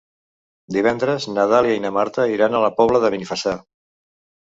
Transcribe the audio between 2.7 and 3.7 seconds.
Pobla de Benifassà.